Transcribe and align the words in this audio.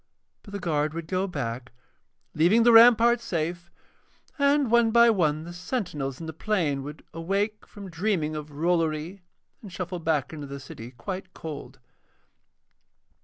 But 0.41 0.51
the 0.53 0.59
guard 0.59 0.95
would 0.95 1.05
go 1.05 1.27
back 1.27 1.71
leaving 2.33 2.63
the 2.63 2.71
ramparts 2.71 3.23
safe, 3.23 3.69
and 4.39 4.71
one 4.71 4.89
by 4.89 5.11
one 5.11 5.43
the 5.43 5.53
sentinels 5.53 6.19
in 6.19 6.25
the 6.25 6.33
plain 6.33 6.81
would 6.81 7.05
awake 7.13 7.67
from 7.67 7.87
dreaming 7.87 8.35
of 8.35 8.49
Rollory 8.49 9.21
and 9.61 9.71
shuffle 9.71 9.99
back 9.99 10.33
into 10.33 10.47
the 10.47 10.59
city 10.59 10.89
quite 10.89 11.35
cold. 11.35 11.77